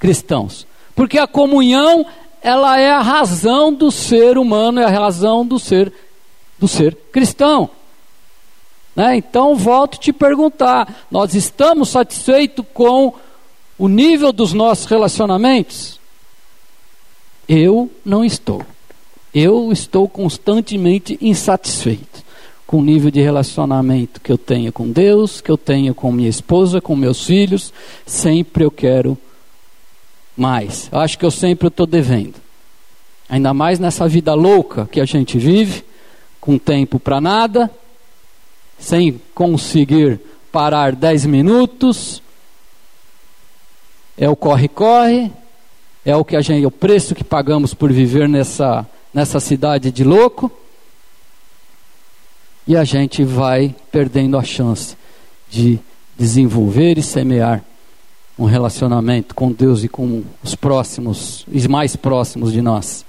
[0.00, 0.66] cristãos.
[0.96, 2.04] Porque a comunhão,
[2.42, 5.92] ela é a razão do ser humano, é a razão do ser
[6.58, 7.70] do ser cristão.
[8.94, 9.16] Né?
[9.16, 13.14] Então volto te perguntar: nós estamos satisfeitos com
[13.78, 16.00] o nível dos nossos relacionamentos?
[17.48, 18.62] Eu não estou.
[19.32, 22.24] Eu estou constantemente insatisfeito
[22.66, 26.28] com o nível de relacionamento que eu tenho com Deus, que eu tenho com minha
[26.28, 27.72] esposa, com meus filhos.
[28.04, 29.16] Sempre eu quero
[30.36, 30.88] mais.
[30.90, 32.34] Eu acho que eu sempre estou devendo.
[33.28, 35.84] Ainda mais nessa vida louca que a gente vive,
[36.40, 37.70] com tempo para nada,
[38.78, 42.22] sem conseguir parar dez minutos.
[44.18, 45.30] É o corre-corre,
[46.04, 50.02] é o que a gente, o preço que pagamos por viver nessa, nessa cidade de
[50.02, 50.50] louco.
[52.66, 54.96] E a gente vai perdendo a chance
[55.48, 55.78] de
[56.18, 57.64] desenvolver e semear
[58.40, 63.04] um relacionamento com Deus e com os próximos, os mais próximos de nós.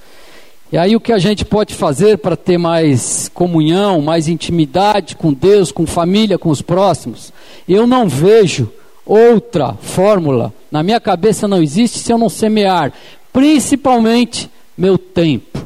[0.69, 5.31] E aí o que a gente pode fazer para ter mais comunhão, mais intimidade com
[5.31, 7.31] Deus, com família, com os próximos?
[7.67, 8.69] Eu não vejo
[9.05, 10.53] outra fórmula.
[10.69, 12.91] Na minha cabeça não existe se eu não semear,
[13.31, 15.65] principalmente meu tempo.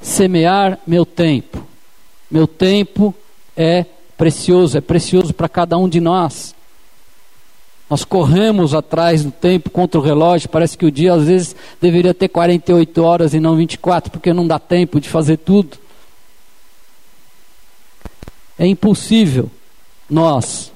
[0.00, 1.64] Semear meu tempo.
[2.28, 3.14] Meu tempo
[3.56, 3.86] é
[4.24, 6.54] precioso, é precioso para cada um de nós.
[7.90, 10.48] Nós corremos atrás do tempo contra o relógio.
[10.48, 14.46] Parece que o dia às vezes deveria ter 48 horas e não 24, porque não
[14.46, 15.76] dá tempo de fazer tudo.
[18.58, 19.50] É impossível
[20.08, 20.72] nós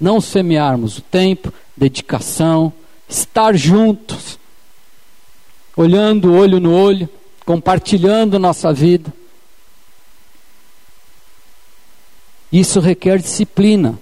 [0.00, 2.72] não semearmos o tempo, dedicação,
[3.08, 4.38] estar juntos,
[5.76, 7.08] olhando olho no olho,
[7.44, 9.12] compartilhando nossa vida.
[12.54, 13.98] Isso requer disciplina.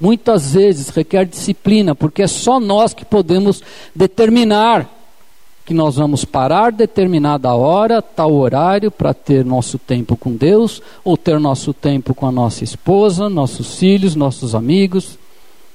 [0.00, 3.62] Muitas vezes requer disciplina, porque é só nós que podemos
[3.94, 4.92] determinar
[5.64, 11.16] que nós vamos parar determinada hora, tal horário, para ter nosso tempo com Deus, ou
[11.16, 15.16] ter nosso tempo com a nossa esposa, nossos filhos, nossos amigos.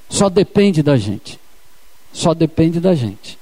[0.09, 1.39] Só depende da gente.
[2.11, 3.39] Só depende da gente.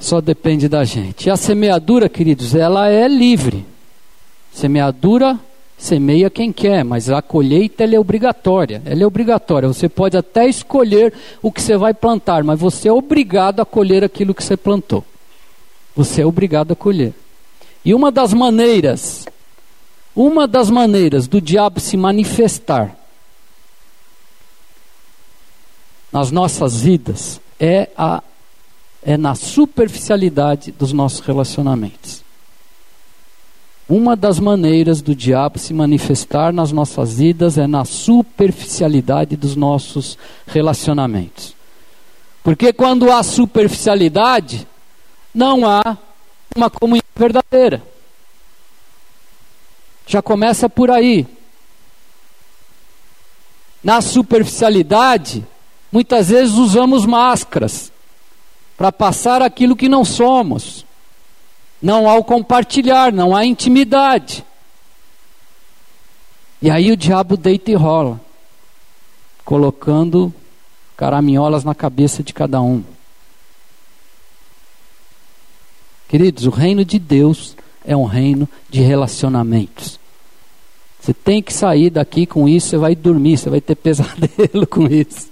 [0.00, 1.28] Só depende da gente.
[1.28, 3.75] E a semeadura, queridos, ela é livre.
[4.56, 5.38] Semeadura
[5.78, 8.80] Semeia quem quer, mas a colheita é obrigatória.
[8.86, 9.68] Ela é obrigatória.
[9.68, 14.02] Você pode até escolher o que você vai plantar, mas você é obrigado a colher
[14.02, 15.04] aquilo que você plantou.
[15.94, 17.12] Você é obrigado a colher.
[17.84, 19.26] E uma das maneiras,
[20.14, 22.96] uma das maneiras do diabo se manifestar
[26.10, 28.22] nas nossas vidas é a
[29.02, 32.25] é na superficialidade dos nossos relacionamentos.
[33.88, 40.18] Uma das maneiras do diabo se manifestar nas nossas vidas é na superficialidade dos nossos
[40.46, 41.54] relacionamentos.
[42.42, 44.66] Porque quando há superficialidade,
[45.34, 45.96] não há
[46.54, 47.82] uma comunhão verdadeira.
[50.06, 51.26] Já começa por aí.
[53.82, 55.46] Na superficialidade,
[55.92, 57.92] muitas vezes usamos máscaras
[58.76, 60.85] para passar aquilo que não somos.
[61.80, 64.44] Não há o compartilhar, não há intimidade.
[66.60, 68.20] E aí o diabo deita e rola,
[69.44, 70.32] colocando
[70.96, 72.82] caraminholas na cabeça de cada um.
[76.08, 80.00] Queridos, o reino de Deus é um reino de relacionamentos.
[81.00, 84.86] Você tem que sair daqui com isso, você vai dormir, você vai ter pesadelo com
[84.86, 85.30] isso.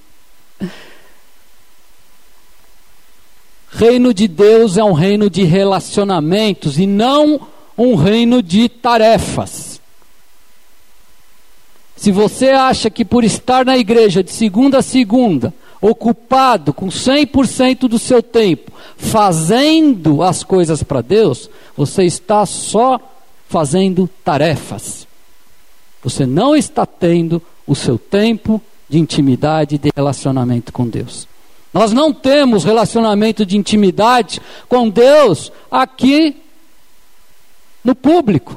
[3.77, 7.41] Reino de Deus é um reino de relacionamentos e não
[7.77, 9.81] um reino de tarefas.
[11.97, 17.89] Se você acha que por estar na igreja de segunda a segunda, ocupado com 100%
[17.89, 23.01] do seu tempo, fazendo as coisas para Deus, você está só
[23.49, 25.05] fazendo tarefas.
[26.01, 31.27] Você não está tendo o seu tempo de intimidade e de relacionamento com Deus.
[31.75, 36.40] Nós não temos relacionamento de intimidade com Deus aqui
[37.83, 38.57] no público.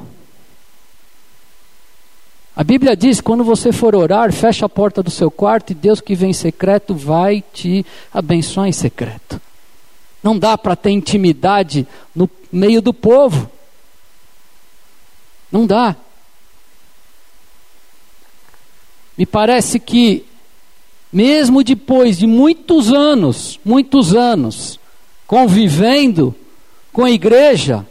[2.54, 6.00] A Bíblia diz: quando você for orar, fecha a porta do seu quarto e Deus
[6.00, 7.84] que vem em secreto vai te
[8.14, 9.40] abençoar em secreto.
[10.22, 13.50] Não dá para ter intimidade no meio do povo.
[15.50, 15.96] Não dá.
[19.16, 20.24] Me parece que
[21.12, 24.78] mesmo depois de muitos anos, muitos anos,
[25.26, 26.34] convivendo
[26.92, 27.86] com a igreja,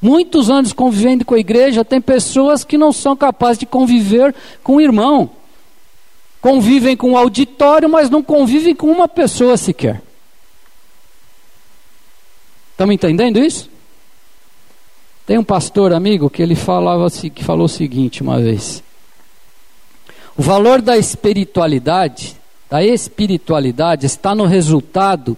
[0.00, 4.76] muitos anos convivendo com a igreja, tem pessoas que não são capazes de conviver com
[4.76, 5.30] o irmão.
[6.40, 10.00] Convivem com o auditório, mas não convivem com uma pessoa sequer.
[12.72, 13.68] Estamos entendendo isso?
[15.26, 18.82] Tem um pastor amigo que ele falava que falou o seguinte uma vez.
[20.36, 22.39] O valor da espiritualidade,
[22.70, 25.36] da espiritualidade está no resultado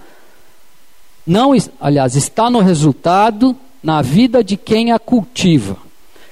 [1.27, 5.77] não, aliás, está no resultado na vida de quem a cultiva.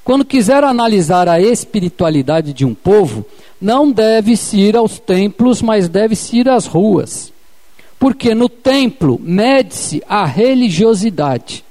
[0.03, 3.25] Quando quiser analisar a espiritualidade de um povo,
[3.61, 7.33] não deve-se ir aos templos, mas deve-se ir às ruas.
[7.99, 11.65] Porque no templo mede-se a religiosidade,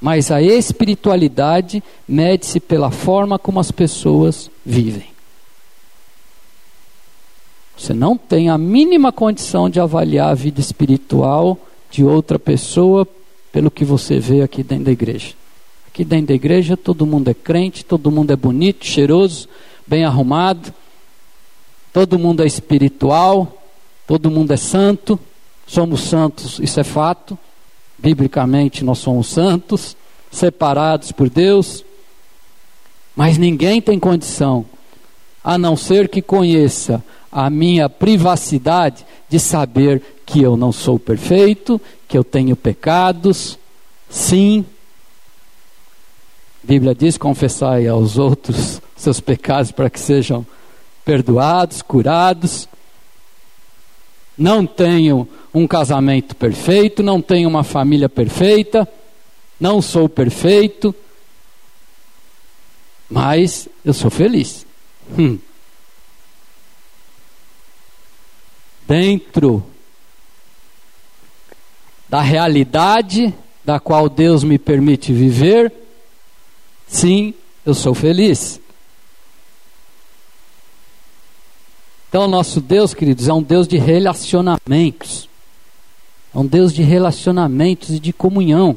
[0.00, 5.09] mas a espiritualidade mede-se pela forma como as pessoas vivem.
[7.80, 11.56] Você não tem a mínima condição de avaliar a vida espiritual
[11.90, 13.08] de outra pessoa
[13.50, 15.32] pelo que você vê aqui dentro da igreja.
[15.88, 19.48] Aqui dentro da igreja todo mundo é crente, todo mundo é bonito, cheiroso,
[19.86, 20.74] bem arrumado,
[21.90, 23.62] todo mundo é espiritual,
[24.06, 25.18] todo mundo é santo,
[25.66, 27.36] somos santos, isso é fato.
[27.96, 29.96] Biblicamente nós somos santos,
[30.30, 31.82] separados por Deus,
[33.16, 34.66] mas ninguém tem condição,
[35.42, 41.80] a não ser que conheça a minha privacidade de saber que eu não sou perfeito,
[42.06, 43.58] que eu tenho pecados,
[44.08, 44.64] sim,
[46.62, 50.46] a Bíblia diz: confessai aos outros seus pecados para que sejam
[51.04, 52.68] perdoados, curados.
[54.36, 58.88] Não tenho um casamento perfeito, não tenho uma família perfeita,
[59.58, 60.94] não sou perfeito,
[63.08, 64.64] mas eu sou feliz.
[65.18, 65.38] Hum.
[68.86, 69.64] Dentro
[72.08, 73.32] da realidade
[73.64, 75.72] da qual Deus me permite viver,
[76.90, 77.34] Sim,
[77.64, 78.60] eu sou feliz.
[82.08, 85.28] Então, nosso Deus, queridos, é um Deus de relacionamentos.
[86.34, 88.76] É um Deus de relacionamentos e de comunhão.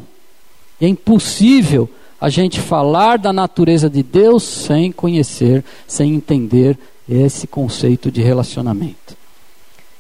[0.80, 1.90] E é impossível
[2.24, 9.18] a gente falar da natureza de Deus sem conhecer, sem entender esse conceito de relacionamento.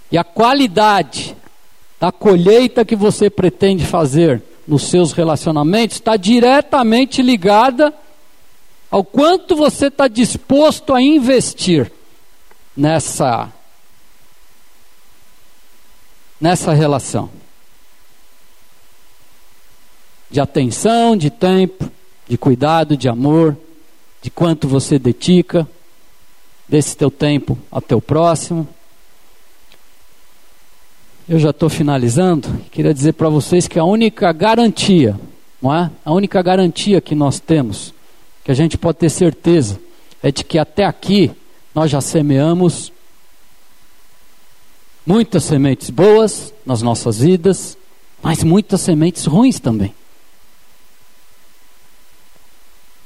[0.09, 1.35] E a qualidade
[1.99, 7.93] da colheita que você pretende fazer nos seus relacionamentos está diretamente ligada
[8.89, 11.91] ao quanto você está disposto a investir
[12.73, 13.51] nessa
[16.39, 17.29] nessa relação
[20.31, 21.91] de atenção, de tempo,
[22.27, 23.57] de cuidado, de amor,
[24.21, 25.67] de quanto você dedica
[26.67, 28.67] desse teu tempo ao teu próximo.
[31.27, 32.47] Eu já estou finalizando.
[32.71, 35.19] Queria dizer para vocês que a única garantia,
[35.61, 35.89] não é?
[36.03, 37.93] A única garantia que nós temos
[38.43, 39.79] que a gente pode ter certeza
[40.21, 41.31] é de que até aqui
[41.73, 42.91] nós já semeamos
[45.05, 47.77] muitas sementes boas nas nossas vidas,
[48.21, 49.93] mas muitas sementes ruins também.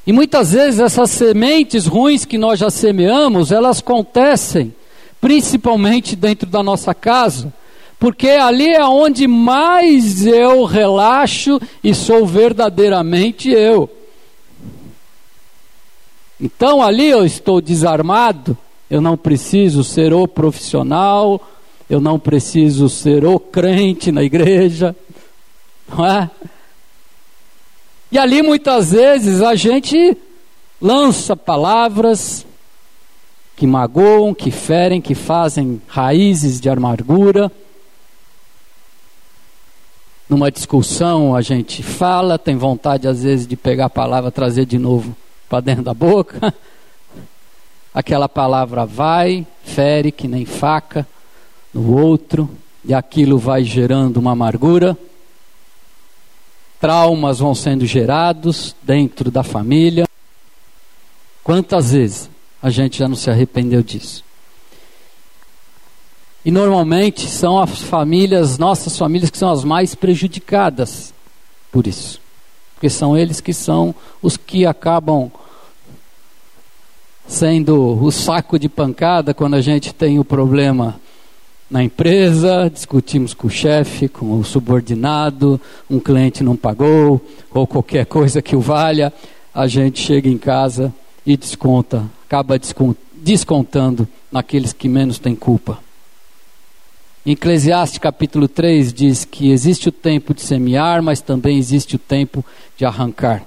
[0.07, 4.73] E muitas vezes essas sementes ruins que nós já semeamos, elas acontecem
[5.19, 7.53] principalmente dentro da nossa casa,
[7.99, 13.89] porque ali é onde mais eu relaxo e sou verdadeiramente eu.
[16.39, 18.57] Então ali eu estou desarmado,
[18.89, 21.45] eu não preciso ser o profissional,
[21.89, 24.95] eu não preciso ser o crente na igreja,
[25.89, 26.29] não é?
[28.11, 30.17] E ali muitas vezes a gente
[30.81, 32.45] lança palavras
[33.55, 37.51] que magoam, que ferem, que fazem raízes de amargura.
[40.29, 44.77] Numa discussão a gente fala, tem vontade às vezes de pegar a palavra, trazer de
[44.77, 45.15] novo
[45.49, 46.53] para dentro da boca.
[47.93, 51.07] Aquela palavra vai, fere que nem faca
[51.73, 52.49] no outro,
[52.85, 54.95] e aquilo vai gerando uma amargura.
[56.79, 60.07] Traumas vão sendo gerados dentro da família.
[61.43, 62.29] Quantas vezes
[62.61, 64.23] a gente já não se arrependeu disso?
[66.45, 71.13] E normalmente são as famílias, nossas famílias, que são as mais prejudicadas
[71.71, 72.21] por isso
[72.77, 75.31] porque são eles que são os que acabam
[77.27, 80.99] sendo o saco de pancada quando a gente tem o problema
[81.69, 85.59] na empresa, discutimos com o chefe, com o subordinado,
[85.89, 89.11] um cliente não pagou, ou qualquer coisa que o valha,
[89.53, 90.93] a gente chega em casa
[91.25, 92.57] e desconta, acaba
[93.13, 95.79] descontando naqueles que menos têm culpa.
[97.25, 101.99] Em Eclesiastes capítulo 3 diz que existe o tempo de semear, mas também existe o
[101.99, 102.45] tempo
[102.77, 103.43] de arrancar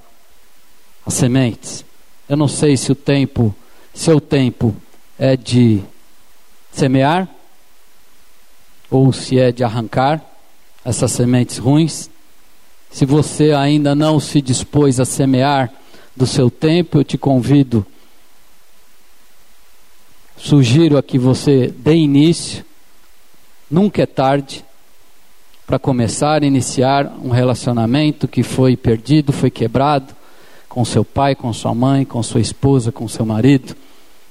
[1.06, 1.82] as sementes.
[2.28, 3.54] Eu não sei se o tempo,
[3.94, 4.76] seu tempo
[5.18, 5.80] é de
[6.70, 7.26] semear
[8.90, 10.20] ou se é de arrancar
[10.84, 12.10] essas sementes ruins.
[12.90, 15.72] Se você ainda não se dispôs a semear
[16.16, 17.86] do seu tempo, eu te convido
[20.40, 22.64] sugiro a que você dê início,
[23.70, 24.64] nunca é tarde,
[25.66, 30.16] para começar, iniciar um relacionamento que foi perdido, foi quebrado,
[30.68, 33.76] com seu pai, com sua mãe, com sua esposa, com seu marido,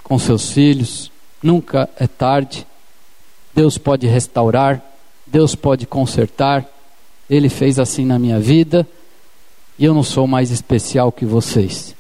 [0.04, 1.12] com seus filhos.
[1.42, 2.66] Nunca é tarde.
[3.54, 4.82] Deus pode restaurar,
[5.26, 6.66] Deus pode consertar.
[7.30, 8.88] Ele fez assim na minha vida
[9.78, 11.96] e eu não sou mais especial que vocês.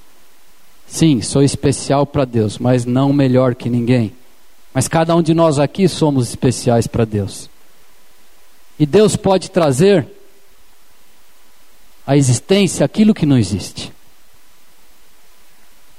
[0.87, 4.11] Sim, sou especial para Deus, mas não melhor que ninguém.
[4.73, 7.49] Mas cada um de nós aqui somos especiais para Deus.
[8.79, 10.07] E Deus pode trazer
[12.07, 13.91] à existência aquilo que não existe.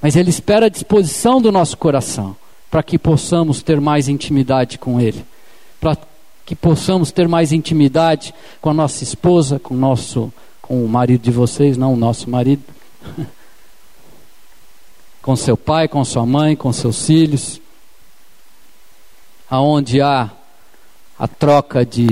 [0.02, 2.36] Mas Ele espera a disposição do nosso coração
[2.70, 5.24] para que possamos ter mais intimidade com Ele,
[5.80, 5.96] para
[6.44, 11.22] que possamos ter mais intimidade com a nossa esposa, com o nosso, com o marido
[11.22, 12.62] de vocês, não o nosso marido,
[15.22, 17.60] com seu pai, com sua mãe, com seus filhos,
[19.48, 20.30] aonde há
[21.18, 22.08] a troca de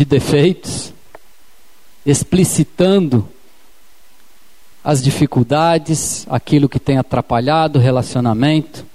[0.00, 0.94] de defeitos,
[2.06, 3.28] explicitando
[4.82, 8.86] as dificuldades, aquilo que tem atrapalhado o relacionamento.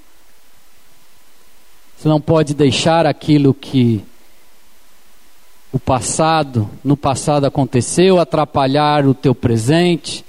[1.97, 4.03] Você não pode deixar aquilo que
[5.71, 10.23] o passado, no passado aconteceu, atrapalhar o teu presente,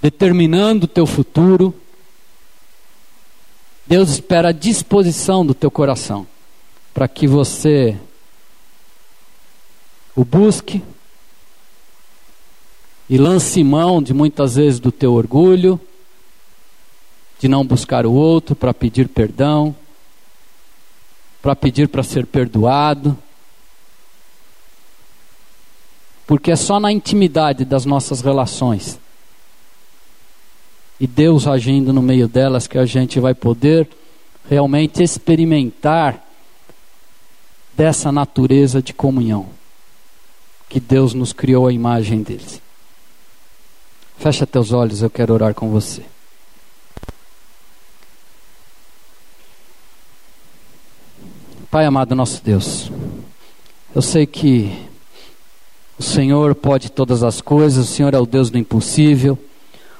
[0.00, 1.74] determinando o teu futuro.
[3.86, 6.26] Deus espera a disposição do teu coração
[6.92, 7.96] para que você
[10.14, 10.82] o busque,
[13.08, 15.80] e lance mão de muitas vezes do teu orgulho,
[17.40, 19.74] de não buscar o outro para pedir perdão,
[21.42, 23.16] para pedir para ser perdoado.
[26.26, 28.98] Porque é só na intimidade das nossas relações
[31.00, 33.88] e Deus agindo no meio delas que a gente vai poder
[34.48, 36.22] realmente experimentar
[37.74, 39.48] dessa natureza de comunhão
[40.68, 42.60] que Deus nos criou a imagem deles.
[44.18, 46.02] Fecha teus olhos, eu quero orar com você.
[51.70, 52.90] Pai amado nosso Deus,
[53.94, 54.76] eu sei que
[55.96, 59.38] o Senhor pode todas as coisas, o Senhor é o Deus do impossível,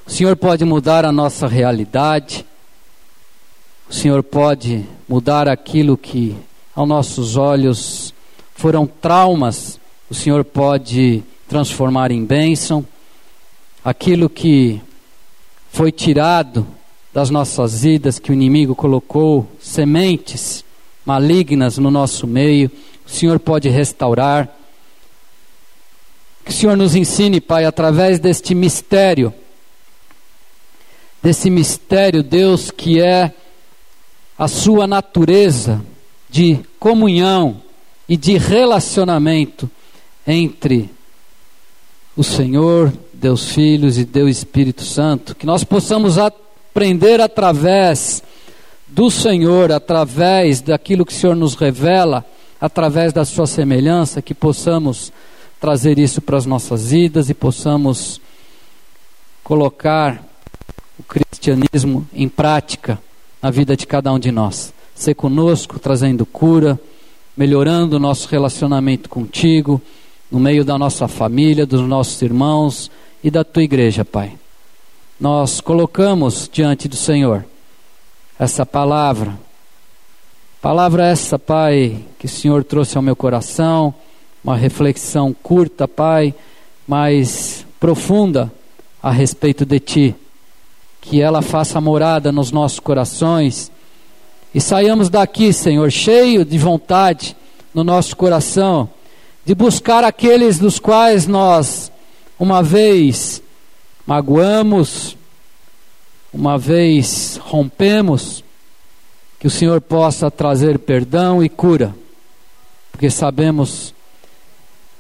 [0.05, 2.45] o Senhor pode mudar a nossa realidade,
[3.89, 6.35] o Senhor pode mudar aquilo que
[6.75, 8.13] aos nossos olhos
[8.57, 9.79] foram traumas,
[10.11, 12.85] o Senhor pode transformar em bênção
[13.85, 14.81] aquilo que
[15.71, 16.67] foi tirado
[17.15, 20.65] das nossas vidas, que o inimigo colocou sementes
[21.11, 22.71] malignas no nosso meio,
[23.05, 24.49] o Senhor pode restaurar.
[26.45, 29.35] Que o Senhor nos ensine, Pai, através deste mistério,
[31.21, 33.35] desse mistério, Deus, que é
[34.39, 35.85] a Sua natureza
[36.29, 37.61] de comunhão
[38.09, 39.69] e de relacionamento
[40.25, 40.89] entre
[42.17, 48.23] o Senhor Deus Filhos e Deus Espírito Santo, que nós possamos aprender através
[48.93, 52.25] do Senhor, através daquilo que o Senhor nos revela,
[52.61, 55.13] através da sua semelhança, que possamos
[55.61, 58.21] trazer isso para as nossas vidas e possamos
[59.45, 60.23] colocar
[60.99, 62.99] o cristianismo em prática
[63.41, 64.73] na vida de cada um de nós.
[64.95, 66.79] Ser conosco, trazendo cura,
[67.37, 69.81] melhorando o nosso relacionamento contigo,
[70.31, 72.91] no meio da nossa família, dos nossos irmãos
[73.23, 74.33] e da tua igreja, Pai.
[75.19, 77.45] Nós colocamos diante do Senhor
[78.41, 79.39] essa palavra.
[80.63, 83.95] Palavra essa, Pai, que o Senhor trouxe ao meu coração,
[84.43, 86.35] uma reflexão curta, Pai,
[86.89, 88.51] mas profunda
[89.03, 90.15] a respeito de Ti.
[91.03, 93.71] Que ela faça morada nos nossos corações
[94.55, 97.37] e saiamos daqui, Senhor, cheio de vontade
[97.75, 98.89] no nosso coração
[99.45, 101.93] de buscar aqueles dos quais nós
[102.39, 103.43] uma vez
[104.07, 105.15] magoamos,
[106.33, 108.45] uma vez rompemos,
[109.39, 111.95] que o Senhor possa trazer perdão e cura,
[112.93, 113.95] porque sabemos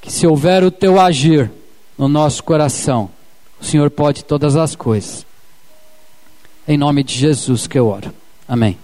[0.00, 1.50] que se houver o teu agir
[1.98, 3.10] no nosso coração,
[3.60, 5.26] o Senhor pode todas as coisas.
[6.66, 8.12] Em nome de Jesus que eu oro.
[8.48, 8.78] Amém.